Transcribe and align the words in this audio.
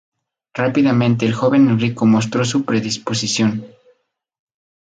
Rápidamente 0.55 1.27
el 1.27 1.33
joven 1.35 1.69
Enrico 1.69 2.07
mostró 2.07 2.43
su 2.43 2.65
predisposición. 2.65 3.67